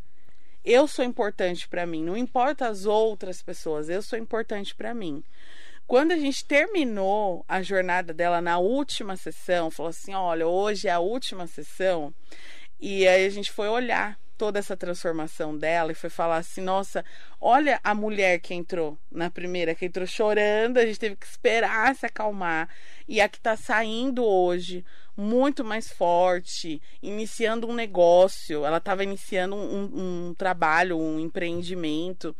[0.64, 2.04] Eu sou importante para mim.
[2.04, 5.22] Não importa as outras pessoas, eu sou importante para mim.
[5.86, 10.92] Quando a gente terminou a jornada dela na última sessão, falou assim: olha, hoje é
[10.92, 12.14] a última sessão.
[12.80, 17.04] E aí a gente foi olhar toda essa transformação dela e foi falar assim: nossa,
[17.40, 21.94] olha a mulher que entrou na primeira, que entrou chorando, a gente teve que esperar
[21.94, 22.68] se acalmar.
[23.06, 24.84] E a que está saindo hoje,
[25.16, 32.34] muito mais forte, iniciando um negócio, ela estava iniciando um, um trabalho, um empreendimento.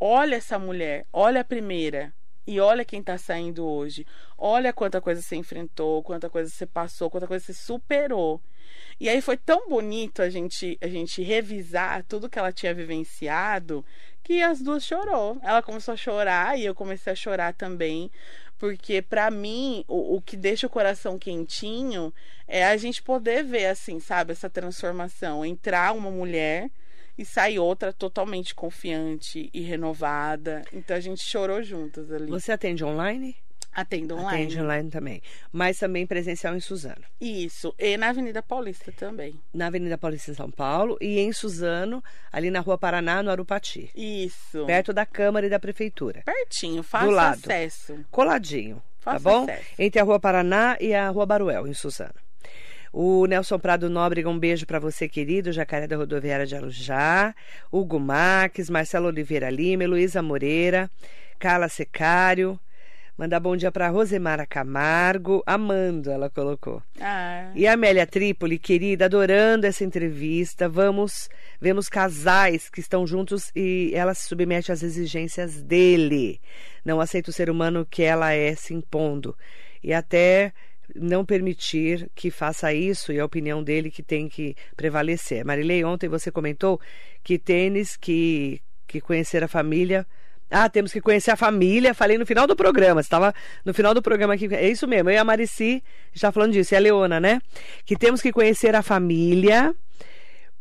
[0.00, 2.12] Olha essa mulher, olha a primeira.
[2.44, 4.04] E olha quem tá saindo hoje.
[4.36, 8.40] Olha quanta coisa você enfrentou, quanta coisa você passou, quanta coisa você superou.
[8.98, 13.84] E aí foi tão bonito a gente a gente revisar tudo que ela tinha vivenciado
[14.26, 15.38] que as duas chorou.
[15.40, 18.10] Ela começou a chorar e eu comecei a chorar também,
[18.58, 22.12] porque para mim o, o que deixa o coração quentinho
[22.48, 26.68] é a gente poder ver assim, sabe, essa transformação, entrar uma mulher
[27.16, 30.64] e sair outra totalmente confiante e renovada.
[30.72, 32.30] Então a gente chorou juntas ali.
[32.30, 33.36] Você atende online?
[33.76, 34.44] Atendo online.
[34.44, 35.22] Atende online também.
[35.52, 37.02] Mas também presencial em Suzano.
[37.20, 37.74] Isso.
[37.78, 39.38] E na Avenida Paulista também.
[39.52, 43.90] Na Avenida Paulista em São Paulo e em Suzano, ali na Rua Paraná, no Arupati.
[43.94, 44.64] Isso.
[44.64, 46.22] Perto da Câmara e da Prefeitura.
[46.24, 47.34] Pertinho, fácil Do lado.
[47.44, 47.98] acesso.
[48.10, 49.42] Coladinho, Fácil tá bom?
[49.44, 49.64] acesso.
[49.78, 52.14] Entre a Rua Paraná e a Rua Baruel, em Suzano.
[52.92, 55.52] O Nelson Prado Nóbrega, um beijo para você, querido.
[55.52, 57.34] Jacaré da Rodoviária de Arujá.
[57.70, 60.90] Hugo Marques, Marcelo Oliveira Lima, Heloísa Moreira,
[61.38, 62.58] Carla Secário.
[63.18, 65.42] Mandar bom dia para Rosemara Camargo.
[65.46, 66.82] Amando, ela colocou.
[67.00, 70.68] Ah, E a Amélia Trípoli, querida, adorando essa entrevista.
[70.68, 76.42] Vamos, vemos casais que estão juntos e ela se submete às exigências dele.
[76.84, 79.34] Não aceita o ser humano que ela é se impondo.
[79.82, 80.52] E até
[80.94, 85.42] não permitir que faça isso e a opinião dele que tem que prevalecer.
[85.42, 86.78] Marilei, ontem você comentou
[87.24, 90.06] que tênis que, que conhecer a família
[90.50, 91.94] Ah, temos que conhecer a família.
[91.94, 93.00] Falei no final do programa.
[93.00, 94.52] Estava no final do programa aqui.
[94.54, 95.10] É isso mesmo.
[95.10, 95.82] Eu e a Marici
[96.12, 96.74] já falando disso.
[96.74, 97.40] E a Leona, né?
[97.84, 99.74] Que temos que conhecer a família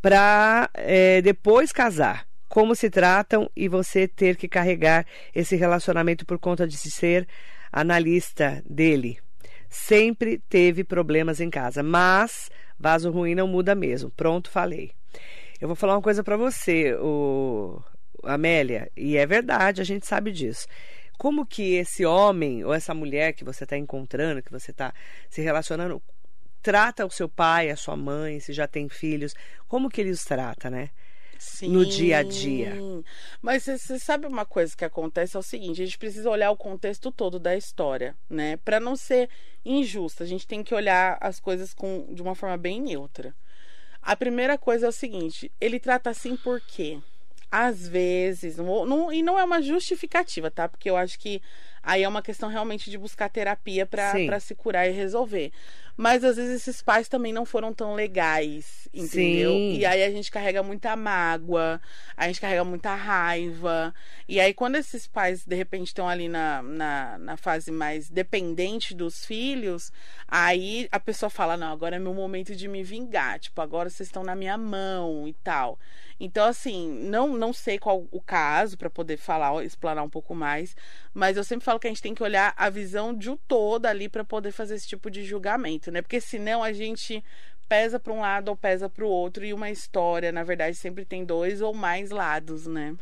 [0.01, 2.25] para é, depois casar.
[2.47, 7.27] Como se tratam e você ter que carregar esse relacionamento por conta de ser
[7.71, 9.19] analista dele.
[9.69, 14.09] Sempre teve problemas em casa, mas vaso ruim não muda mesmo.
[14.11, 14.91] Pronto, falei.
[15.59, 17.81] Eu vou falar uma coisa para você, o
[18.23, 20.67] Amélia, e é verdade, a gente sabe disso.
[21.17, 24.93] Como que esse homem ou essa mulher que você está encontrando, que você está
[25.29, 26.01] se relacionando,
[26.61, 29.33] trata o seu pai, a sua mãe, se já tem filhos,
[29.67, 30.89] como que ele os trata, né?
[31.37, 31.69] Sim.
[31.69, 32.73] no dia a dia.
[33.41, 36.57] Mas você sabe uma coisa que acontece é o seguinte: a gente precisa olhar o
[36.57, 38.57] contexto todo da história, né?
[38.57, 39.29] Para não ser
[39.63, 43.35] injusta, a gente tem que olhar as coisas com, de uma forma bem neutra.
[44.01, 46.99] A primeira coisa é o seguinte: ele trata assim por quê?
[47.57, 50.67] Às vezes, não, não, e não é uma justificativa, tá?
[50.67, 51.41] Porque eu acho que
[51.81, 55.53] aí é uma questão realmente de buscar terapia para se curar e resolver.
[55.97, 59.51] Mas às vezes esses pais também não foram tão legais, entendeu?
[59.51, 59.77] Sim.
[59.77, 61.79] E aí a gente carrega muita mágoa,
[62.17, 63.95] a gente carrega muita raiva.
[64.27, 68.93] E aí quando esses pais de repente estão ali na, na, na fase mais dependente
[68.93, 69.93] dos filhos,
[70.27, 73.39] aí a pessoa fala: não, agora é meu momento de me vingar.
[73.39, 75.79] Tipo, agora vocês estão na minha mão e tal.
[76.19, 80.75] Então, assim, não, não sei qual o caso para poder falar, explanar um pouco mais,
[81.13, 83.85] mas eu sempre falo que a gente tem que olhar a visão de um todo
[83.85, 86.01] ali para poder fazer esse tipo de julgamento, né?
[86.01, 87.23] Porque senão a gente
[87.67, 91.03] pesa para um lado ou pesa para o outro e uma história, na verdade, sempre
[91.03, 92.95] tem dois ou mais lados, né?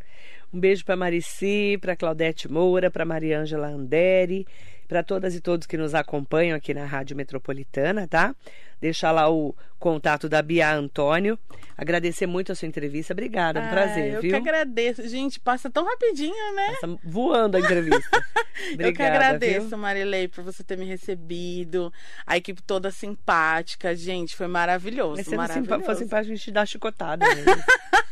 [0.54, 4.47] Um beijo para Marici, para Claudete Moura, para Mariângela Anderi,
[4.88, 8.36] para todas e todos que nos acompanham aqui na Rádio Metropolitana, tá?
[8.80, 11.38] Deixar lá o contato da Bia Antônio.
[11.77, 13.13] Agradecer muito a sua entrevista.
[13.13, 14.31] Obrigada, um prazer, eu viu?
[14.31, 15.07] Eu que agradeço.
[15.07, 16.67] Gente, passa tão rapidinho, né?
[16.79, 18.25] Passa voando a entrevista.
[18.73, 19.77] Obrigada, eu que agradeço, viu?
[19.77, 21.91] Marilei, por você ter me recebido.
[22.25, 23.95] A equipe toda simpática.
[23.95, 25.17] Gente, foi maravilhoso.
[25.17, 25.69] Mas se maravilhoso.
[25.69, 27.25] não for simpático, a gente dá chicotada.
[27.25, 27.43] Né?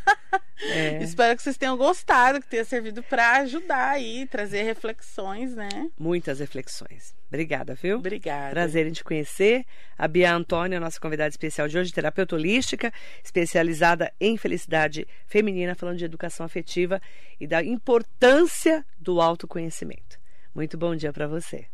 [0.61, 1.01] É.
[1.01, 5.69] Espero que vocês tenham gostado, que tenha servido para ajudar aí, trazer reflexões, né?
[5.97, 7.15] Muitas reflexões.
[7.27, 7.97] Obrigada, viu?
[7.97, 8.51] Obrigada.
[8.51, 9.65] Prazer em te conhecer.
[9.97, 12.91] A Bia Antônia, nossa convidada especial de hoje, terapeuta holística,
[13.23, 17.01] especializada em felicidade feminina, falando de educação afetiva
[17.39, 20.19] e da importância do autoconhecimento.
[20.53, 21.65] Muito bom dia para você.